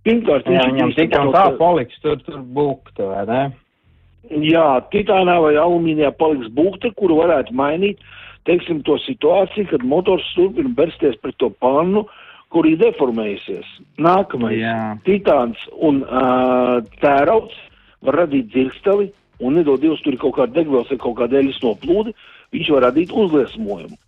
[0.07, 3.53] Pirmkārt, jā viņam ir tik un izstrādāts- tā paliks tur, tur būkta, vai ne?
[4.31, 7.99] Jā, titānā vai alumīnijā paliks būkte, kuru varētu mainīt,
[8.49, 12.07] teiksim, to situāciju, kad motors turpina bersties pret to pannu,
[12.55, 13.69] kur ir deformējusies.
[14.01, 17.57] Nākamais titāns un uh, tērauds
[18.07, 19.11] var radīt dzirksteli,
[19.45, 22.15] un nedod Dievs, tur ir kaut kāda degvielas vai kaut kāda eļas noplūde,
[22.55, 23.99] viņš var radīt uzliesmojumu.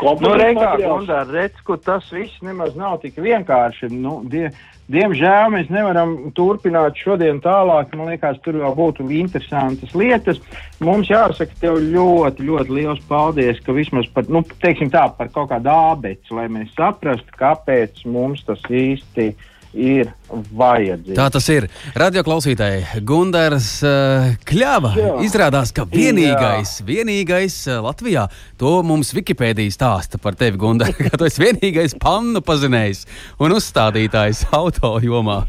[0.00, 3.90] Nu, Reikā, Gundār, redz, tas viss nemaz nav tik vienkārši.
[3.92, 4.48] Nu, die,
[4.92, 7.92] diemžēl mēs nevaram turpināt šodien tālāk.
[7.98, 10.40] Man liekas, tur vēl būtu interesantas lietas.
[10.82, 15.72] Mums jāsaka tev ļoti, ļoti liels paldies, ka vismaz par, nu, tā, par kaut kādu
[15.72, 21.16] ābeci, lai mēs saprastu, kāpēc mums tas īsti ir vajadzīgs.
[21.16, 21.66] Tā tas ir.
[21.98, 24.92] Radio klausītāji, Gunārs uh, Kļava.
[24.98, 25.12] Jā.
[25.26, 28.26] Izrādās, ka vienīgais, vienīgais uh, Latvijā,
[28.60, 33.06] to mums Wikipēdija stāsta par tevi, Gunārs, ka tu esi vienīgais pannu pazinējs
[33.40, 35.42] un uzstādītājs auto jomā.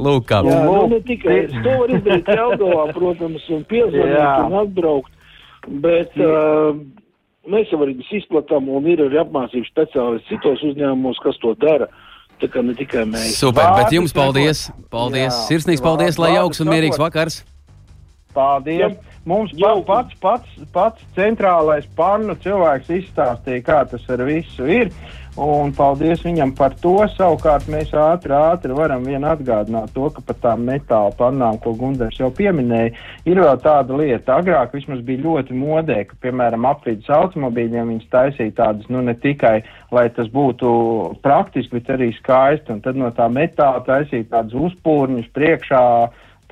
[0.00, 0.42] Lūk, kā.
[0.44, 4.30] Jā, nu, ne tikai to var izdarīt Jelgavā, protams, un piezvanīt Jā.
[4.44, 5.12] un atbraukt,
[5.82, 6.76] bet uh,
[7.50, 11.88] mēs jau arī izplatām un ir arī apmācību speciālisti citos uzņēmumos, kas to dara.
[12.40, 13.34] Tā kā ne tikai mēs.
[13.36, 14.66] Super, bet Vārdi jums paldies.
[14.92, 15.28] Paldies.
[15.28, 15.46] Jā.
[15.50, 17.42] Sirsnīgs paldies, lai Vārdi jauks un mierīgs vakars.
[18.34, 18.94] Paldies!
[18.96, 19.10] Jā.
[19.28, 24.88] Mums pa, pats, pats, pats centrālais pannu cilvēks izstāstīja, kā tas ar visu ir.
[25.40, 26.98] Un paldies viņam par to.
[27.14, 32.18] Savukārt mēs ātri, ātri varam vien atgādināt to, ka par tām metāla pannām, ko Gunārs
[32.20, 32.90] jau pieminēja,
[33.24, 34.36] ir vēl tāda lieta.
[34.36, 39.62] Agrāk vismaz bija ļoti modē, ka, piemēram, aprītas automobīļiem viņas taisīja tādas, nu, ne tikai,
[39.96, 40.72] lai tas būtu
[41.24, 42.76] praktiski, bet arī skaisti.
[42.76, 45.84] Un tad no tā metāla taisīja tādus uzpūrņus priekšā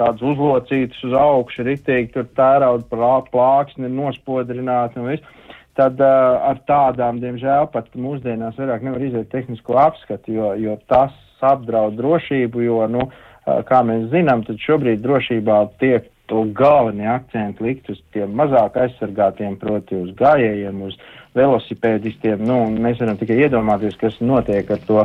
[0.01, 2.89] tāds uzlocīts uz augšu, ritīgi tur tērauda
[3.29, 5.37] plāksni, nospodrināti un viss
[5.79, 11.15] tad uh, ar tādām, diemžēl, pat mūsdienās vairāk nevar iziet tehnisko apskatu, jo, jo tas
[11.45, 17.65] apdraud drošību, jo, nu, uh, kā mēs zinām, tad šobrīd drošībā tiek to galvenie akcenti
[17.65, 20.99] likt uz tiem mazāk aizsargātiem, proti uz gājējiem, uz
[21.39, 22.45] velosipēdistiem.
[22.45, 25.05] Nu, mēs varam tikai iedomāties, kas notiek ar to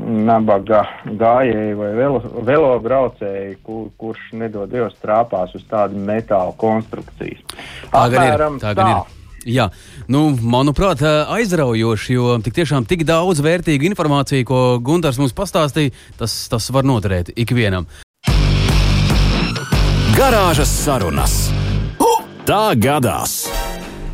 [0.00, 7.42] nabaga gājēju vai velo, velo braucēju, kur, kurš nedod Dievs trāpās uz tādu metāla konstrukcijas.
[7.90, 8.46] Tā gan ir.
[8.62, 9.19] Tā gan ir.
[9.48, 9.70] Jā,
[10.12, 16.34] nu, manuprāt, aizraujoši, jo tik tiešām tik daudz vērtīgu informāciju, ko Gunārs mums pastāstīja, tas,
[16.52, 17.88] tas var noderēt ikvienam.
[20.16, 21.38] Garāžas sarunas.
[22.44, 23.44] Tā gadās!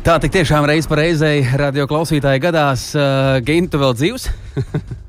[0.05, 4.29] Tā tik tiešām reiz pa reizei radio klausītāji gadās, uh, Gintu vēl dzīvs.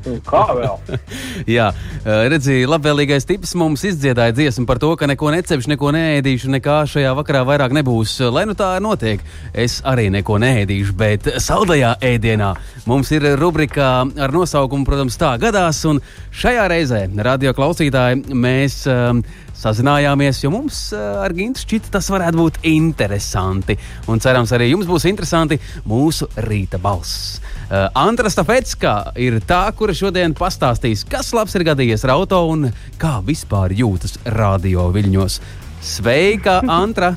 [0.00, 0.78] Kā vēl?
[1.56, 1.70] Jā,
[2.04, 7.12] redziet, labvēlīgais tips mums izdziedāja dziesmu par to, ka neko necepšu, neko neēdīšu, nekā šajā
[7.18, 8.16] vakarā vairāk nebūs.
[8.32, 9.20] Lai nu tā notiek,
[9.52, 12.54] es arī neko neēdīšu, bet saldajā ēdienā
[12.88, 15.82] mums ir rubrika ar nosaukumu, protams, tā gadās.
[15.90, 16.00] Un
[16.32, 19.24] šajā reizē, radio klausītāji, mēs um,
[19.60, 23.76] sazinājāmies, jo mums ar Gintu šķita tas varētu būt interesanti.
[24.10, 27.38] Un cerams, arī jums būs interesanti mūsu rīta balss.
[27.70, 32.70] Uh, Antra Stafetska ir tā, kura šodien pastāstīs, kas labs ir gadījies ar auto un
[32.98, 35.40] kā vispār jūtas radio viļņos.
[35.80, 37.14] Sveika, Antra!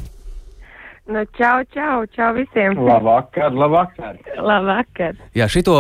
[1.03, 2.77] Nu, čau, čau, čau visiem!
[2.79, 4.15] Labvakar, labvakar!
[4.39, 5.17] Labvakar!
[5.35, 5.75] Jā, šito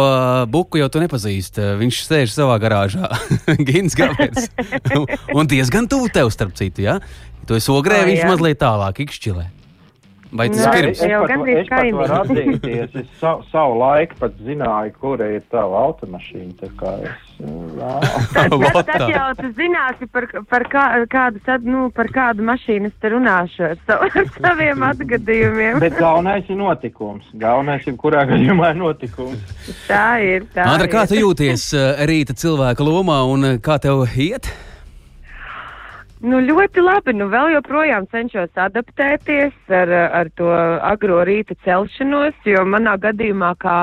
[0.51, 1.63] buku jau tu nepazīsti.
[1.79, 3.07] Viņš sēž savā garāžā,
[3.67, 4.49] Gins Gavers.
[5.37, 6.97] un diezgan tuvu tev, starp citu, jā?
[6.99, 7.43] Ja?
[7.47, 8.27] Tu esi ogrē, oh, viņš jā.
[8.33, 9.45] mazliet tālāk, ikšķilē.
[10.33, 11.01] Vai tas ir pirms?
[11.69, 16.55] Pat varu atzīties, es savu, savu laiku pat zināju, kura ir tava automašīna.
[16.59, 17.22] Tā kā es,
[18.33, 22.97] tad, tad, jau tu zināsi, par, par, kā, kādu, tad, nu, par kādu mašīnu es
[23.03, 25.79] te runāšu ar, savu, ar saviem atgadījumiem.
[25.83, 27.27] Bet galvenais ir notikums.
[27.39, 29.55] Galvenais ir kurā gadījumā ir notikums.
[29.87, 30.47] Tā ir.
[30.55, 30.93] Tā Andra, ir.
[30.95, 34.51] kā tu jūties eh, rīta cilvēka lomā un eh, kā tev iet?
[36.23, 37.11] Nu, ļoti labi.
[37.19, 39.89] Nu, vēl joprojām cenšos adaptēties ar,
[40.21, 43.81] ar to agro rīta celšanos, jo manā gadījumā, kā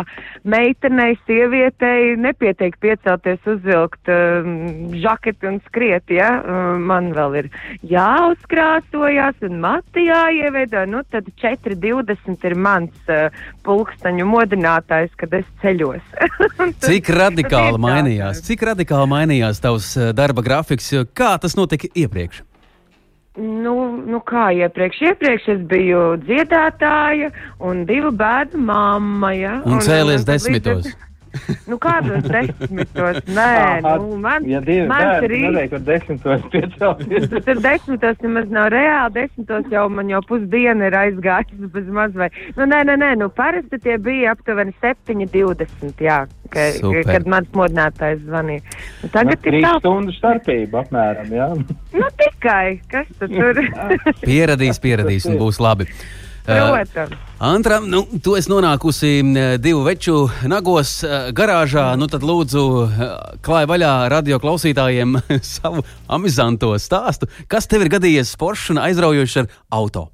[0.49, 4.55] meitenei, sievietei, nepietiek piecelties, uzvilkt um,
[5.03, 6.09] žaketi un skriet.
[6.17, 6.31] Ja?
[6.41, 7.51] Um, man vēl ir
[7.93, 10.87] jāuzkrāsojas un mati jāieveido.
[10.89, 13.29] Nu, tad 4.20 ir mans uh,
[13.69, 16.17] pulksteņu modinātājs, kad es ceļos.
[16.89, 18.41] Cik radikāli mainījās?
[18.49, 20.89] Cik radikāli mainījās tavs uh, darba grafiks?
[21.13, 22.30] Kā tas notika iepriekš?
[23.39, 23.75] Nu,
[24.11, 25.05] nu kā iepriekš?
[25.13, 27.31] Iepriekš es biju dziedātāja
[27.63, 29.31] un divu bērnu mamma.
[29.37, 29.53] Ja?
[29.63, 30.89] Un, un cēlies desmitos.
[30.89, 31.10] Līdz,
[31.71, 33.21] Nu, kādos desmitos?
[33.31, 33.47] Nē,
[33.85, 37.29] Aha, nu, man, ja divi mans bērni nevajag ar desmitos piecelties.
[37.47, 42.31] Tur desmitos nemaz nav reāli, desmitos jau man jau pusdiena ir aizgājusi bez maz vai.
[42.59, 46.19] Nu, nē, nē, nē, nu, parasti tie bija aptuveni 7.20, jā,
[46.51, 47.07] ka, Super.
[47.13, 48.65] kad mans modinātājs zvanīja.
[49.05, 49.75] Nu, tagad Nu, ir tā.
[49.85, 51.49] stundu starpība apmēram, jā.
[51.95, 53.63] Nu, tikai, kas tu tur?
[54.27, 55.87] Pieradīs, pieradīs un būs labi.
[56.47, 57.17] Uh, Protams.
[57.41, 59.11] Antra, nu, tu esi nonākusi
[59.61, 60.17] divu veču
[60.49, 61.87] nagos uh, garāžā.
[62.01, 63.11] Nu, tad lūdzu, uh,
[63.45, 65.19] klāj vaļā radio klausītājiem
[65.55, 67.31] savu amizanto stāstu.
[67.49, 70.09] Kas tev ir gadījies foršs un aizraujošs ar auto?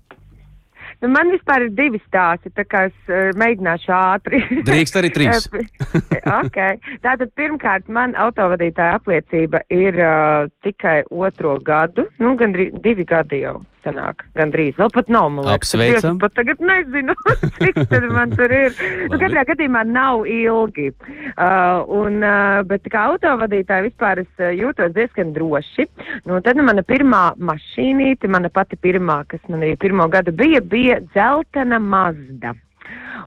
[1.03, 4.41] Nu, man vispār ir divi stāsti, tā kā es uh, mēģināšu ātri.
[4.67, 5.49] Drīkst arī trīs.
[6.41, 6.81] okay.
[7.05, 13.59] Tātad pirmkārt, man autovadītāja apliecība ir uh, tikai otro gadu, nu, gandrīz divi gadi jau
[13.87, 14.75] sanāk, gandrīz.
[14.79, 15.73] Vēl pat nav, man liekas.
[15.75, 16.17] Apsveicam.
[16.17, 17.15] Es pat tagad nezinu,
[17.61, 18.75] cik tur man tur ir.
[19.11, 20.91] nu, katrā gadījumā nav ilgi.
[20.91, 25.87] Uh, un, uh, bet kā autovadītāja vispār es uh, jūtos diezgan droši.
[26.27, 30.63] Nu, tad nu, mana pirmā mašīnīte, mana pati pirmā, kas man arī pirmo gadu bija,
[30.63, 32.55] bija dzeltena Mazda.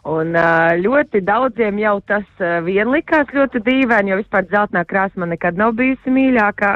[0.09, 0.31] Un
[0.79, 5.73] ļoti daudziem jau tas vien likās ļoti dīvaini, jo vispār dzeltenā krāsa man nekad nav
[5.77, 6.71] bijusi mīļākā.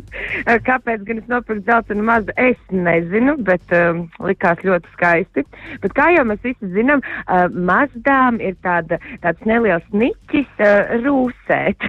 [0.68, 5.44] Kāpēc gan es nopirku dzeltenu mazu, es nezinu, bet um, likās ļoti skaisti.
[5.82, 11.88] Bet kā jau mēs visi zinām, uh, mazdām ir tāda, tāds neliels niķis uh, rūsēt.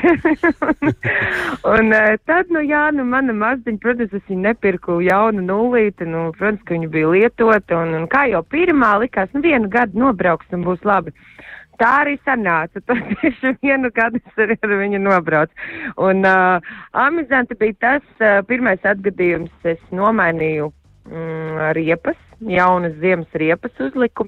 [1.76, 6.30] un uh, tad, nu jā, nu mana mazdiņa, protams, es viņu nepirku jaunu nulīti, nu,
[6.38, 7.80] protams, ka viņa bija lietota.
[7.84, 11.12] Un, un kā jau pirmā likās, nu vienu gadu nobrauks un būs labi.
[11.80, 12.80] tā arī sanāca.
[12.88, 15.54] Tad tieši vienu gadu es ar viņu nobraucu.
[15.98, 16.62] Un uh,
[16.94, 19.52] amizanti bija tas uh, pirmais atgadījums.
[19.64, 20.70] Es nomainīju
[21.10, 24.28] mm, riepas, jaunas ziemas riepas uzliku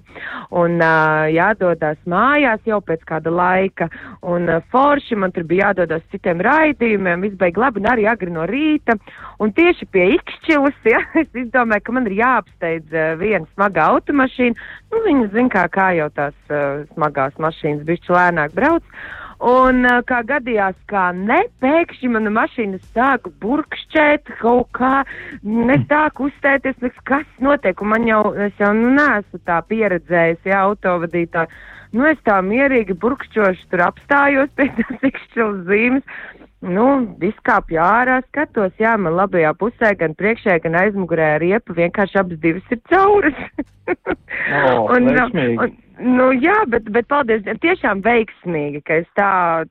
[0.52, 3.90] un uh, jādodas mājās jau pēc kāda laika.
[4.24, 8.32] Un uh, forši man tur bija jādodas citiem raidījumiem, viss beig labi un arī agri
[8.32, 8.98] no rīta.
[9.42, 14.72] Un tieši pie ikšķilas, ja, es izdomāju, ka man ir jāapsteidz uh, viena smaga automašīna.
[14.94, 18.98] Nu, viņa zin kā, kā jau tās uh, smagās mašīnas bišķi lēnāk brauc.
[19.44, 25.04] Un uh, kā gadījās, kā ne, pēkšņi mana mašīna sāka burkšķēt kaut kā,
[25.44, 30.62] nesāk uzstēties, nekas, kas notiek, un man jau, es jau nu, neesmu tā pieredzējis, jā,
[30.70, 31.52] autovadītāji.
[31.96, 36.24] Nu, es tā mierīgi burkšķoši tur apstājos pie tās ikšķilas zīmes.
[36.66, 36.86] Nu,
[37.22, 42.74] izkāpju ārā, skatos, jā, man labajā pusē, gan priekšē, gan aizmugurē riepa, vienkārši abas divas
[42.74, 43.42] ir cauras.
[43.86, 45.58] O, un, veiksmīgi.
[45.62, 49.28] un, nu, jā, bet, bet paldies, tiešām veiksmīgi, ka es tā,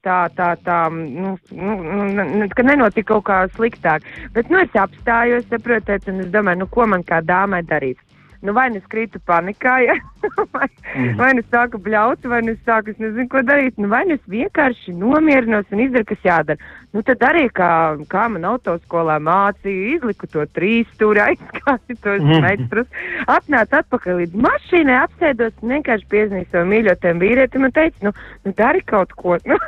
[0.06, 4.06] tā, tā, tā, nu, nu, nu, nu, ka nenotika kaut kā sliktāk.
[4.36, 7.98] Bet, nu, es apstājos, saprotiet, un es domāju, nu, ko man kā dāmai darīt.
[8.44, 9.94] Nu, vai nu es krītu panikā, ja?
[10.54, 11.14] vai, mm.
[11.20, 13.78] vai nu es sāku bļaut, vai nu es sāku, es nezinu, ko darīt.
[13.80, 16.72] Nu, vai nu es vienkārši nomierinos un izdaru, kas jādara.
[16.94, 17.70] Nu, tad arī, kā,
[18.12, 22.40] kā man autoskolā mācīja, izliku to trīs stūri, aizskāti tos Mm.
[22.44, 22.86] meistrus,
[23.30, 28.12] atnācu atpakaļ līdz mašīnai, apsēdos un vienkārši piezīmēju savu mīļotajam vīrietim un teicu, nu,
[28.46, 29.36] nu dari kaut ko.
[29.44, 29.58] Nu,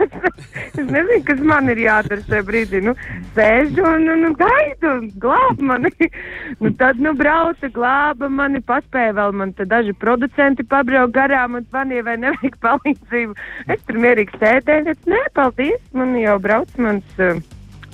[0.83, 2.81] es nezinu, kas man ir jādara šajā brīdī.
[2.85, 2.95] Nu,
[3.37, 5.93] sēžu un, un, un gaidu, glāb mani.
[6.63, 11.67] nu, tad, nu, brauca, glāba mani, paspēja vēl man te daži producenti pabraukt garām un
[11.67, 13.37] zvanīja, vai nevajag palīdzību.
[13.75, 17.21] Es tur mierīgi sēdēju, teicu, nē, paldies, man jau brauc mans.
[17.21, 17.45] Uh,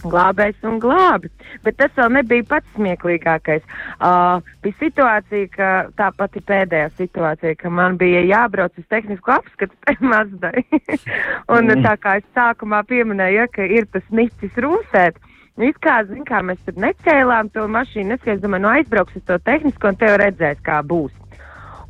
[0.02, 1.30] glābējs un glābi.
[1.62, 3.64] Bet tas vēl nebija pats smieklīgākais.
[4.02, 9.96] Uh, bija situācija, ka tā pati pēdējā situācija, ka man bija jābrauc uz tehnisku apskatu
[10.12, 10.64] mazdai.
[11.52, 11.84] un mm.
[11.86, 15.20] tā kā es sākumā pieminēju, ja, ka ir tas nicis rūsēt.
[15.56, 19.24] Nu, it kā, zin, kā mēs tur necēlām to mašīnu, es, domāju, nu aizbrauks uz
[19.28, 21.12] to tehnisko un tev redzēs, kā būs.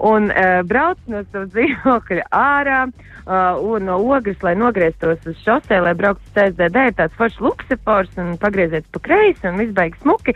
[0.03, 5.79] Un uh, brauc no savas dzīvokļa ārā uh, un no ogres, lai nogrieztos uz šosei,
[5.85, 10.35] lai brauktu uz CSDD, tāds foršs luksefors un pagrieziet pa kreisi un viss beigas smuki.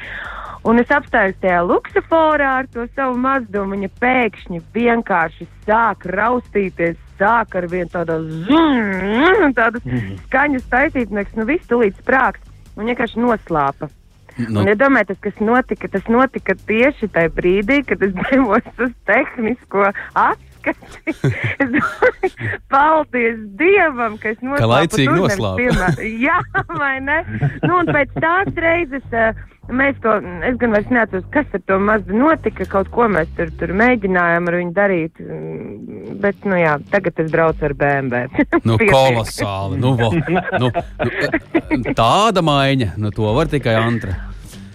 [0.67, 3.77] Un es apstājos tajā luksusforā ar to savu mazdumu.
[3.77, 9.87] Viņa pēkšņi vienkārši sāk raustīties, sāk ar vienu tādu zunu, tādas
[10.27, 12.43] skaņas taisīt, un es nu visu tulīt sprāks.
[12.77, 13.89] Un vienkārši noslāpa.
[14.37, 15.89] Nu, Un iedomājieties, kas notika.
[15.89, 20.46] Tas notika tieši tajā brīdī, kad es devos uz tehnisko atskati.
[22.73, 24.63] Paldies Dievam, ka es noslēpu.
[24.63, 25.29] Ka laicīgi
[25.61, 25.91] pirmā.
[26.27, 26.39] Jā,
[26.77, 27.21] vai ne?
[27.65, 29.07] Nu, un pēc tās reizes.
[29.13, 30.13] Uh, Mēs to,
[30.47, 34.47] es gan vairs neatceros, kas ar to mazu notika, kaut ko mēs tur, tur mēģinājām
[34.47, 38.47] ar viņu darīt, mm, bet, nu jā, tagad es braucu ar BMW.
[38.63, 39.81] nu kolosāli.
[39.83, 40.71] Nu, vo, nu, nu,
[41.99, 44.15] tāda maiņa, nu, to var tikai antra.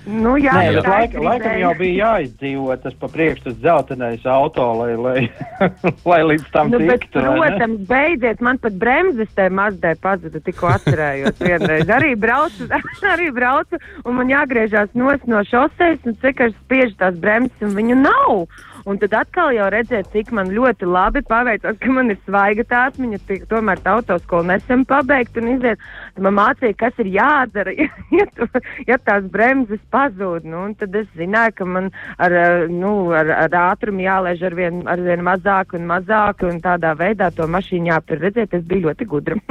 [0.10, 3.58] Nu jā, Nē, bet bet tā laik, laikam jau bija jāizdzīvo tas pa priekšu, tas
[3.62, 5.20] dzeltenais auto, lai, lai,
[6.10, 7.22] lai līdz tam Nu, bet, tiktu.
[7.22, 7.36] ne?
[7.38, 11.94] protams, beidziet, man pat bremzes tajā mazdē pazuda, tikko atcerējos vienreiz.
[11.94, 12.66] Arī braucu,
[13.14, 17.78] arī braucu, un man jāgriežās nos no šoseis, un cik es spiežu tās bremzes, un
[17.78, 18.46] viņu nav.
[18.90, 22.80] Un tad atkal jau redzēt, cik man ļoti labi paveicās, ka man ir svaiga tā
[22.90, 23.20] atmiņa,
[23.52, 25.84] tomēr tā autoskolu nesen pabeigt un iziet.
[26.16, 27.74] Tad man mācīja, kas ir jādara,
[28.20, 28.48] ja, tu,
[28.88, 30.48] ja tās bremzes pazūd.
[30.48, 34.82] Nu, tad es zināju, ka man ar, eh, nu, ar, ar ātrumu jālaiž ar vien,
[34.92, 38.22] ar vien mazāk un mazāk, un tādā veidā to mašīnu jāaptur.
[38.26, 39.40] Redziet, es biju ļoti gudra.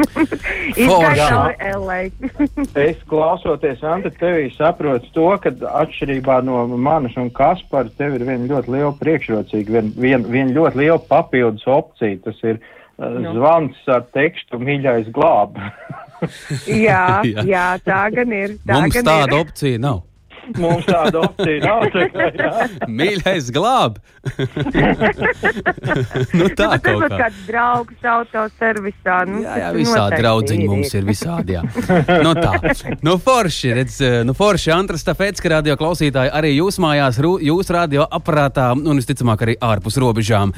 [2.80, 8.48] Es klausoties, Anta, tevī saprotu to, ka atšķirībā no manas un Kaspara, tev ir viena
[8.50, 12.18] ļoti liela priekšrocīga, viena vien, vien ļoti liela papildus opcija.
[12.24, 13.32] Tas ir uh, Nu.
[13.32, 15.56] zvans ar tekstu mīļais glāb.
[16.88, 17.44] jā, Jā.
[17.48, 18.58] jā, tā gan ir.
[18.68, 19.40] Tā Mums gan tāda ir.
[19.46, 20.02] opcija nav.
[20.58, 21.80] Mums tāda opcija nav.
[22.90, 23.98] Mīļais glāb!
[26.38, 27.08] nu, tā Nu, kaut kā.
[27.24, 29.16] kāds draugs autoservisā.
[29.28, 31.56] Nu, Jā, jā, visādi draudziņi mums ir visādi.
[31.58, 31.62] Jā.
[32.24, 32.52] nu, tā.
[33.06, 33.94] Nu, forši, redz,
[34.26, 39.00] nu, forši, Antras Tāpēc, ka radio klausītāji arī jūs mājās, ru- jūs radio aparātā un
[39.00, 40.48] visticamāk arī ārpus robežām.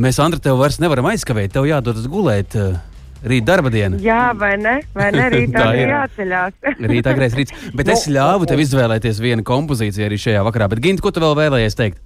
[0.00, 2.50] Mēs, Andra, tev vairs nevaram aizkavēt, tev jādodas gulēt.
[2.58, 2.78] eh,
[3.20, 3.98] Rīt darba diena.
[4.00, 4.78] Jā, vai ne?
[4.96, 5.26] Vai ne?
[5.34, 5.90] Rītā Tā ir.
[5.92, 6.54] jāceļās.
[6.88, 7.52] Rīt agrais rīts.
[7.76, 10.70] Bet es ļāvu tev izvēlēties vienu kompozīciju arī šajā vakarā.
[10.72, 12.00] Bet, Gint, ko tu vēl vēlējies teikt?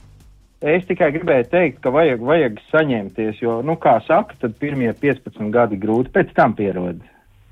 [0.65, 5.51] Es tikai gribēju teikt, ka vajag, vajag saņemties, jo, nu, kā saka, tad pirmie 15
[5.53, 7.03] gadi grūti, pēc tam pierod.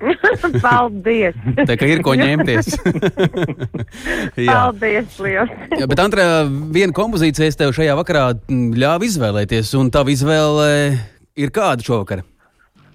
[0.65, 1.37] Paldies!
[1.69, 2.73] Tā kā ir ko ņemties.
[4.47, 4.49] Jā.
[4.49, 5.53] Paldies, liels!
[5.77, 10.71] Jā, bet, Antra, viena kompozīcija es tev šajā vakarā mm, ļāvu izvēlēties, un tava izvēle
[11.39, 12.25] ir kāda šovakar?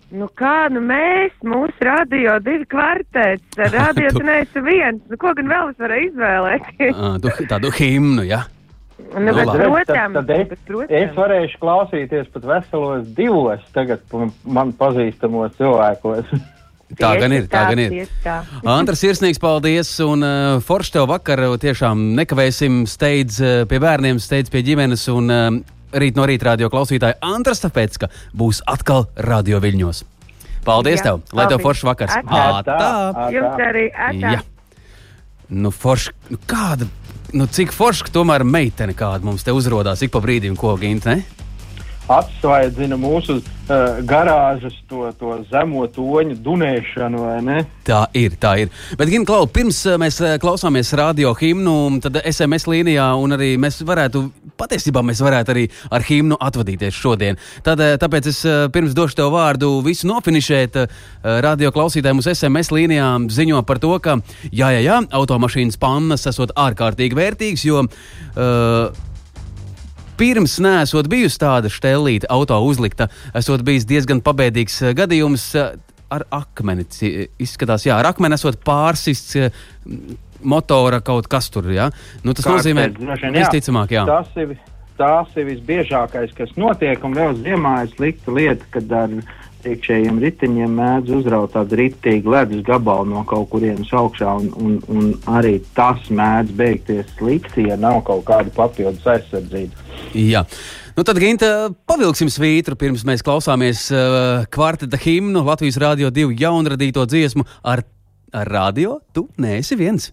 [0.08, 5.49] Nu kā, nu mēs, mūsu radio divi kvartets, radio tu neesi viens, nu ko gan
[5.51, 6.93] vēl es varēju izvēlēties?
[7.08, 8.45] Ah, tu, tādu himnu, jā.
[8.97, 9.60] Nu, bet, labi.
[9.60, 10.95] protams, tad, tad es, bet, protams.
[10.97, 14.16] es varēšu klausīties pat veselos divos tagad
[14.47, 16.32] man pazīstamos cilvēkos.
[16.88, 18.12] Tā Tieši gan ir, tā gan ir.
[18.24, 18.38] tā.
[18.72, 24.47] Antras sirsnīgs paldies, un uh, forši tev vakar tiešām nekavēsim steidz uh, pie bērniem, steidz
[24.53, 25.49] pie ģimenes, un uh,
[25.93, 30.03] rīt no rīta radio klausītāji Antras, tāpēc, ka būs atkal radio viļņos.
[30.67, 31.63] Paldies Jā, tev, lai tev labi.
[31.63, 32.15] foršs vakars.
[32.19, 32.43] Atā.
[32.59, 33.27] Ātā!
[33.31, 34.33] Jums arī atā.
[34.35, 34.41] Jā.
[35.47, 36.89] Nu, forši, nu, kāda,
[37.31, 41.07] nu, cik forši, ka tomēr meitene kāda mums te uzrādās ik pa brīdim, ko gint,
[41.07, 41.21] ne?
[42.08, 47.24] Atsvaidzina mūsu uh, garāžas to, to zemo toņu dunēšanu?
[47.88, 48.70] Tā ir, tā ir.
[48.95, 53.49] Bet, Gina, Klau, pirms uh, mēs uh, klausāmies radio himnu, tad SMS līnijā, un arī
[53.60, 54.24] mēs varētu,
[54.58, 57.39] patiesībā mēs varētu arī ar himnu atvadīties šodien.
[57.66, 58.39] Tad, tāpēc es
[58.74, 60.80] pirms došu tev vārdu visu nofinišēt.
[61.43, 64.16] Radio klausītājiem uz SMS līnijām ziņo par to, ka
[64.47, 69.05] jā, jā, jā, automašīnas pannas esot ārkārtīgi vērtīgas, jo uh,
[70.18, 75.76] Pirms nesot bijusi tāda štelīta auto uzlikta, esot bijis diezgan pabēdīgs eh, gadījums eh,
[76.13, 76.88] ar akmeni.
[76.89, 79.51] Ci- Izskatās, jā, ar akmeni esot pārsists eh,
[80.41, 81.70] motora kaut kas tur.
[81.74, 81.89] Ja?
[82.24, 83.34] Nu, tas Kārtēs, nozīmē, jā.
[83.39, 84.05] visticamāk, jā.
[84.09, 84.55] Tas ir,
[84.97, 89.18] tas ir visbiežākais, kas notiek, un vēl ziemā ir slikta lieta, kad ar
[89.66, 95.14] iekšējiem riteņiem mēdz uzraut tādu ritīgu ledus gabalu no kaut kurienes augšā, un, un, un
[95.38, 99.88] arī tas mēdz beigties slikti, ja nav kaut kāda papildus aizsardzība.
[100.14, 100.43] Jā.
[100.97, 101.49] Nu, tad, Ginte,
[101.89, 107.84] pavilksim svītru, pirms mēs klausāmies uh, kvarteta himnu Latvijas Rādio 2 jaunradīto dziesmu ar,
[108.34, 108.97] ar radio.
[109.14, 110.10] Tu neesi viens.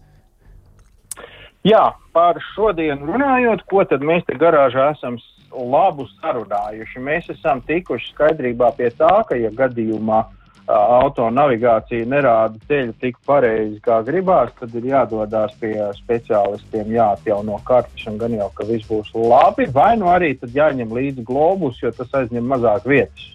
[1.65, 5.17] Jā, par šodienu runājot, ko tad mēs te garāžā esam
[5.55, 7.03] labu sarunājuši.
[7.03, 13.19] Mēs esam tikuši skaidrībā pie tā, ka, ja gadījumā ā, auto navigācija nerāda ceļu tik
[13.27, 18.89] pareizi, kā gribās, tad ir jādodas pie speciālistiem, jāatjauno kartes, un gan jau, ka viss
[18.89, 23.31] būs labi, vai nu arī tad jāņem līdzi globus, jo tas aizņem mazāk vietas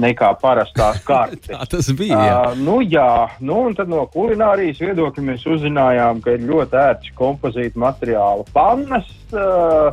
[0.00, 1.50] nekā parastās kartes.
[1.50, 2.18] Tā tas bija.
[2.18, 2.38] Jā.
[2.50, 3.10] Uh, nu, jā,
[3.44, 9.10] nu, un tad no kulinārijas viedokļa mēs uzzinājām, ka ir ļoti ērts kompozīta materiāla pannas,
[9.34, 9.92] uh,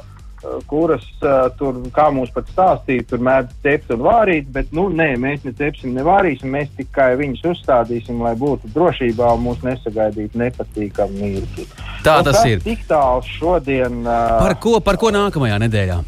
[0.69, 5.11] kuras uh, tur, kā mums pat stāstīja, tur mēdz cept un vārīt, bet, nu, nē,
[5.21, 10.41] mēs ne cepsim, ne vārīsim, mēs tikai viņus uzstādīsim, lai būtu drošībā un mūs nesagaidītu
[10.41, 11.67] nepatīkami mirkli.
[12.05, 12.63] Tā Nu, tas ir.
[12.65, 14.01] Tik tālu šodien.
[14.01, 16.01] Uh, Par ko, par ko nākamajā nedēļā?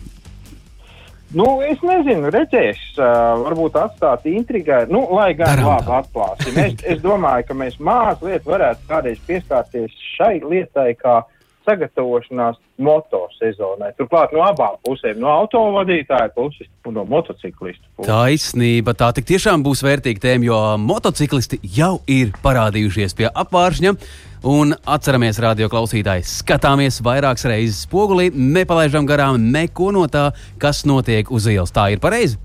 [1.34, 6.60] Nu, es nezinu, redzēs, uh, varbūt atstāt intrigai, nu, lai gan Darām labi atklāsim.
[6.62, 11.24] Es, es domāju, ka mēs mazliet varētu kādreiz pieskārties šai lietai, kā
[11.68, 13.94] sagatavošanās motosezonai.
[14.00, 18.10] Turklāt no abām pusēm, no autovadītāja puses un no motociklistu puses.
[18.10, 23.96] Taisnība, tā tik tiešām būs vērtīga tēma, jo motociklisti jau ir parādījušies pie apvāršņa.
[24.44, 31.32] Un atceramies, radio klausītāji, skatāmies vairākas reizes spogulī, nepalaidām garām neko no tā, kas notiek
[31.32, 31.72] uz ielas.
[31.72, 32.36] Tā ir pareizi.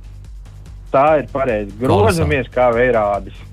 [0.94, 1.74] Tā ir pareizi.
[1.82, 3.44] Grozamies kā vērādis.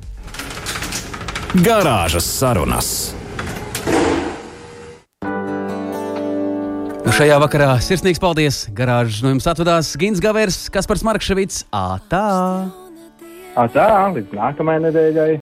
[1.66, 3.16] Garāžas sarunas.
[7.16, 8.55] Šajā vakarā sirsnīgs paldies!
[8.76, 11.61] Garāžas no jums atvadās Gins Gavers, Kaspars Markševits.
[11.72, 12.24] Ātā!
[13.72, 15.30] Tā, līdz nākamajai nedēļai.